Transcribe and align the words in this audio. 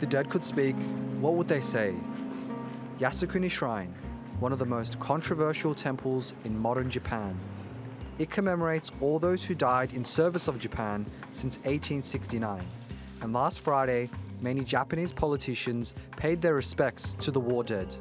the 0.00 0.06
dead 0.06 0.30
could 0.30 0.42
speak, 0.42 0.74
what 1.20 1.34
would 1.34 1.46
they 1.46 1.60
say? 1.60 1.94
Yasukuni 2.98 3.50
Shrine, 3.50 3.94
one 4.40 4.52
of 4.52 4.58
the 4.58 4.64
most 4.64 4.98
controversial 4.98 5.74
temples 5.74 6.34
in 6.44 6.58
modern 6.58 6.88
Japan. 6.88 7.38
It 8.18 8.30
commemorates 8.30 8.90
all 9.00 9.18
those 9.18 9.44
who 9.44 9.54
died 9.54 9.92
in 9.92 10.04
service 10.04 10.48
of 10.48 10.58
Japan 10.58 11.06
since 11.30 11.56
1869. 11.58 12.66
And 13.20 13.32
last 13.32 13.60
Friday, 13.60 14.10
many 14.40 14.64
Japanese 14.64 15.12
politicians 15.12 15.94
paid 16.16 16.40
their 16.40 16.54
respects 16.54 17.14
to 17.20 17.30
the 17.30 17.40
war 17.40 17.62
dead. 17.62 17.94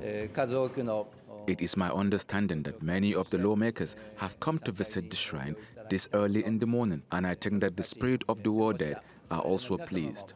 It 0.00 1.60
is 1.60 1.76
my 1.76 1.90
understanding 1.90 2.62
that 2.62 2.82
many 2.82 3.14
of 3.14 3.28
the 3.30 3.38
lawmakers 3.38 3.96
have 4.16 4.38
come 4.38 4.58
to 4.60 4.70
visit 4.70 5.10
the 5.10 5.16
shrine 5.16 5.56
this 5.90 6.08
early 6.12 6.44
in 6.44 6.58
the 6.58 6.66
morning, 6.66 7.02
and 7.10 7.26
I 7.26 7.34
think 7.34 7.60
that 7.62 7.76
the 7.76 7.82
spirit 7.82 8.22
of 8.28 8.42
the 8.42 8.52
war 8.52 8.72
dead 8.72 9.00
are 9.30 9.40
also 9.40 9.76
pleased. 9.78 10.34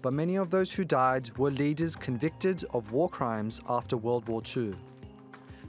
But 0.00 0.12
many 0.12 0.36
of 0.36 0.50
those 0.50 0.72
who 0.72 0.84
died 0.84 1.36
were 1.36 1.50
leaders 1.50 1.96
convicted 1.96 2.64
of 2.72 2.92
war 2.92 3.08
crimes 3.08 3.60
after 3.68 3.96
World 3.96 4.28
War 4.28 4.42
II. 4.56 4.74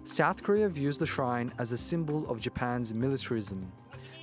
South 0.05 0.43
Korea 0.43 0.69
views 0.69 0.97
the 0.97 1.05
shrine 1.05 1.51
as 1.57 1.71
a 1.71 1.77
symbol 1.77 2.29
of 2.29 2.39
Japan's 2.39 2.93
militarism. 2.93 3.71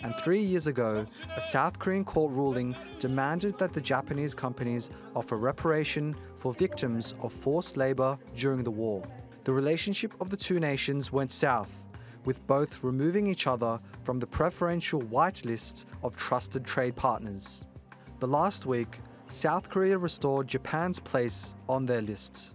And 0.02 0.14
three 0.16 0.40
years 0.40 0.66
ago, 0.66 1.06
a 1.36 1.40
South 1.40 1.78
Korean 1.78 2.04
court 2.04 2.32
ruling 2.32 2.76
demanded 3.00 3.58
that 3.58 3.72
the 3.72 3.80
Japanese 3.80 4.34
companies 4.34 4.90
offer 5.14 5.36
reparation 5.36 6.14
for 6.38 6.52
victims 6.52 7.14
of 7.22 7.32
forced 7.32 7.76
labor 7.76 8.18
during 8.36 8.62
the 8.62 8.70
war. 8.70 9.02
The 9.44 9.52
relationship 9.52 10.12
of 10.20 10.30
the 10.30 10.36
two 10.36 10.60
nations 10.60 11.12
went 11.12 11.32
south, 11.32 11.84
with 12.24 12.46
both 12.46 12.82
removing 12.84 13.26
each 13.26 13.46
other 13.46 13.80
from 14.04 14.18
the 14.18 14.26
preferential 14.26 15.00
white 15.02 15.44
list 15.44 15.86
of 16.02 16.14
trusted 16.16 16.64
trade 16.64 16.94
partners. 16.94 17.66
But 18.20 18.30
last 18.30 18.66
week, 18.66 19.00
South 19.28 19.68
Korea 19.68 19.98
restored 19.98 20.46
Japan's 20.48 21.00
place 21.00 21.54
on 21.68 21.84
their 21.84 22.00
list. 22.00 22.52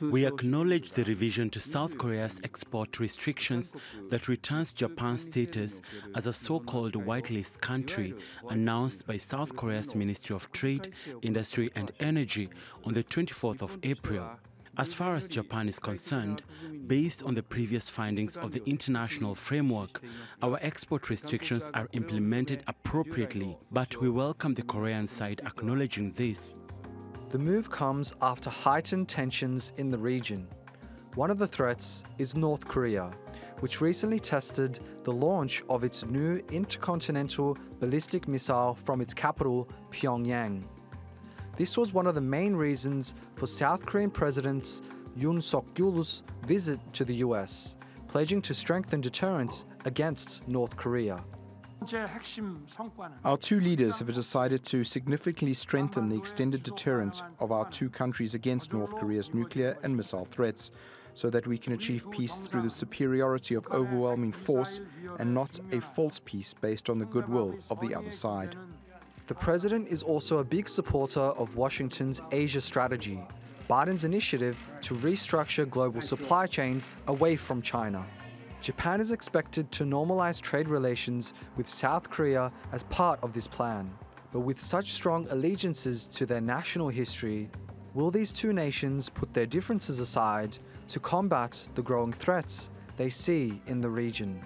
We 0.00 0.26
acknowledge 0.26 0.90
the 0.90 1.02
revision 1.04 1.50
to 1.50 1.60
South 1.60 1.98
Korea's 1.98 2.40
export 2.44 3.00
restrictions 3.00 3.74
that 4.10 4.28
returns 4.28 4.72
Japan's 4.72 5.22
status 5.22 5.82
as 6.14 6.28
a 6.28 6.32
so 6.32 6.60
called 6.60 6.92
whitelist 6.92 7.60
country 7.60 8.14
announced 8.48 9.08
by 9.08 9.16
South 9.16 9.56
Korea's 9.56 9.96
Ministry 9.96 10.36
of 10.36 10.50
Trade, 10.52 10.92
Industry 11.22 11.70
and 11.74 11.90
Energy 11.98 12.48
on 12.84 12.94
the 12.94 13.02
24th 13.02 13.60
of 13.60 13.76
April. 13.82 14.38
As 14.78 14.92
far 14.92 15.16
as 15.16 15.26
Japan 15.26 15.68
is 15.68 15.80
concerned, 15.80 16.44
based 16.86 17.24
on 17.24 17.34
the 17.34 17.42
previous 17.42 17.88
findings 17.88 18.36
of 18.36 18.52
the 18.52 18.62
international 18.64 19.34
framework, 19.34 20.00
our 20.40 20.56
export 20.62 21.10
restrictions 21.10 21.68
are 21.74 21.88
implemented 21.94 22.62
appropriately, 22.68 23.58
but 23.72 24.00
we 24.00 24.08
welcome 24.08 24.54
the 24.54 24.62
Korean 24.62 25.08
side 25.08 25.40
acknowledging 25.44 26.12
this. 26.12 26.52
The 27.30 27.40
move 27.40 27.68
comes 27.68 28.12
after 28.22 28.50
heightened 28.50 29.08
tensions 29.08 29.72
in 29.78 29.90
the 29.90 29.98
region. 29.98 30.46
One 31.16 31.32
of 31.32 31.38
the 31.38 31.48
threats 31.48 32.04
is 32.18 32.36
North 32.36 32.64
Korea, 32.68 33.10
which 33.58 33.80
recently 33.80 34.20
tested 34.20 34.78
the 35.02 35.12
launch 35.12 35.64
of 35.68 35.82
its 35.82 36.06
new 36.06 36.40
intercontinental 36.52 37.58
ballistic 37.80 38.28
missile 38.28 38.78
from 38.84 39.00
its 39.00 39.12
capital, 39.12 39.68
Pyongyang. 39.90 40.62
This 41.58 41.76
was 41.76 41.92
one 41.92 42.06
of 42.06 42.14
the 42.14 42.20
main 42.20 42.54
reasons 42.54 43.16
for 43.34 43.48
South 43.48 43.84
Korean 43.84 44.12
President 44.12 44.80
Yoon 45.18 45.42
Suk 45.42 45.64
Yeol's 45.76 46.22
visit 46.46 46.78
to 46.92 47.04
the 47.04 47.16
US, 47.16 47.74
pledging 48.06 48.40
to 48.42 48.54
strengthen 48.54 49.00
deterrence 49.00 49.64
against 49.84 50.46
North 50.46 50.76
Korea. 50.76 51.20
Our 53.24 53.36
two 53.38 53.58
leaders 53.58 53.98
have 53.98 54.14
decided 54.14 54.64
to 54.66 54.84
significantly 54.84 55.52
strengthen 55.52 56.08
the 56.08 56.16
extended 56.16 56.62
deterrence 56.62 57.24
of 57.40 57.50
our 57.50 57.68
two 57.70 57.90
countries 57.90 58.36
against 58.36 58.72
North 58.72 58.94
Korea's 58.94 59.34
nuclear 59.34 59.76
and 59.82 59.96
missile 59.96 60.26
threats 60.26 60.70
so 61.14 61.28
that 61.28 61.48
we 61.48 61.58
can 61.58 61.72
achieve 61.72 62.08
peace 62.12 62.38
through 62.38 62.62
the 62.62 62.70
superiority 62.70 63.56
of 63.56 63.66
overwhelming 63.72 64.30
force 64.30 64.80
and 65.18 65.34
not 65.34 65.58
a 65.72 65.80
false 65.80 66.20
peace 66.24 66.54
based 66.54 66.88
on 66.88 67.00
the 67.00 67.06
goodwill 67.06 67.58
of 67.68 67.80
the 67.80 67.96
other 67.96 68.12
side. 68.12 68.56
The 69.28 69.34
president 69.34 69.88
is 69.88 70.02
also 70.02 70.38
a 70.38 70.44
big 70.44 70.70
supporter 70.70 71.20
of 71.20 71.54
Washington's 71.54 72.22
Asia 72.32 72.62
strategy, 72.62 73.20
Biden's 73.68 74.04
initiative 74.04 74.56
to 74.80 74.94
restructure 74.94 75.68
global 75.68 76.00
supply 76.00 76.46
chains 76.46 76.88
away 77.08 77.36
from 77.36 77.60
China. 77.60 78.06
Japan 78.62 79.02
is 79.02 79.12
expected 79.12 79.70
to 79.72 79.84
normalize 79.84 80.40
trade 80.40 80.66
relations 80.66 81.34
with 81.58 81.68
South 81.68 82.08
Korea 82.08 82.50
as 82.72 82.84
part 82.84 83.22
of 83.22 83.34
this 83.34 83.46
plan. 83.46 83.90
But 84.32 84.40
with 84.40 84.58
such 84.58 84.92
strong 84.92 85.26
allegiances 85.28 86.06
to 86.06 86.24
their 86.24 86.40
national 86.40 86.88
history, 86.88 87.50
will 87.92 88.10
these 88.10 88.32
two 88.32 88.54
nations 88.54 89.10
put 89.10 89.34
their 89.34 89.46
differences 89.46 90.00
aside 90.00 90.56
to 90.88 91.00
combat 91.00 91.68
the 91.74 91.82
growing 91.82 92.14
threats 92.14 92.70
they 92.96 93.10
see 93.10 93.60
in 93.66 93.82
the 93.82 93.90
region? 93.90 94.40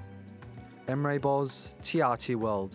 Emre 0.88 1.20
Boz, 1.20 1.70
TRT 1.84 2.34
World. 2.34 2.74